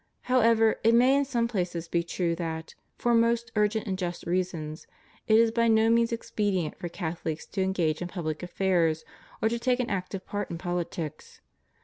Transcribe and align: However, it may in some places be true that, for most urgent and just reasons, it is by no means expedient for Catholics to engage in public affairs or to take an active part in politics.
However, 0.21 0.79
it 0.83 0.95
may 0.95 1.15
in 1.15 1.25
some 1.25 1.47
places 1.47 1.87
be 1.87 2.01
true 2.01 2.35
that, 2.37 2.73
for 2.97 3.13
most 3.13 3.51
urgent 3.55 3.85
and 3.85 3.99
just 3.99 4.25
reasons, 4.25 4.87
it 5.27 5.37
is 5.37 5.51
by 5.51 5.67
no 5.67 5.91
means 5.91 6.11
expedient 6.11 6.75
for 6.79 6.89
Catholics 6.89 7.45
to 7.45 7.61
engage 7.61 8.01
in 8.01 8.07
public 8.07 8.41
affairs 8.41 9.05
or 9.43 9.47
to 9.49 9.59
take 9.59 9.79
an 9.79 9.91
active 9.91 10.25
part 10.25 10.49
in 10.49 10.57
politics. 10.57 11.39